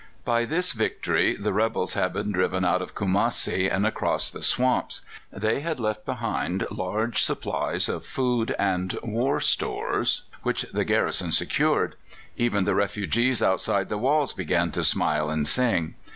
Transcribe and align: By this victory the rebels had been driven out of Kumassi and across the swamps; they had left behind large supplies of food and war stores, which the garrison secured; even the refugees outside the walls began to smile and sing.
By 0.25 0.45
this 0.45 0.71
victory 0.71 1.35
the 1.35 1.53
rebels 1.53 1.93
had 1.93 2.11
been 2.13 2.31
driven 2.31 2.65
out 2.65 2.81
of 2.81 2.95
Kumassi 2.95 3.69
and 3.69 3.85
across 3.85 4.31
the 4.31 4.41
swamps; 4.41 5.03
they 5.31 5.59
had 5.59 5.79
left 5.79 6.07
behind 6.07 6.65
large 6.71 7.21
supplies 7.21 7.87
of 7.87 8.03
food 8.03 8.55
and 8.57 8.95
war 9.03 9.39
stores, 9.39 10.23
which 10.41 10.63
the 10.73 10.85
garrison 10.85 11.31
secured; 11.31 11.93
even 12.35 12.63
the 12.65 12.73
refugees 12.73 13.43
outside 13.43 13.89
the 13.89 13.99
walls 13.99 14.33
began 14.33 14.71
to 14.71 14.83
smile 14.83 15.29
and 15.29 15.47
sing. 15.47 15.93